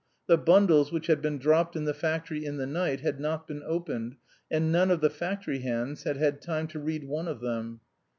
The 0.25 0.35
bundles, 0.35 0.91
which 0.91 1.05
had 1.05 1.21
been 1.21 1.37
dropped 1.37 1.75
in 1.75 1.83
the 1.85 1.93
factory 1.93 2.43
in 2.43 2.57
the 2.57 2.65
night, 2.65 3.01
had 3.01 3.19
not 3.19 3.47
been 3.47 3.61
opened, 3.63 4.15
and 4.49 4.71
none 4.71 4.89
of 4.89 4.99
the 4.99 5.11
factory 5.11 5.59
hands 5.59 6.05
had 6.05 6.17
had 6.17 6.41
time 6.41 6.65
to 6.69 6.79
read 6.79 7.03
one 7.07 7.27
of 7.27 7.39
them. 7.39 7.81